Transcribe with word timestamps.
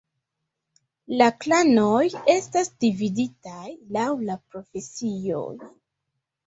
La 1.21 1.27
klanoj 1.43 2.01
estas 2.37 2.73
dividitaj 2.87 3.69
laŭ 3.99 4.11
la 4.27 4.43
profesioj. 4.53 5.49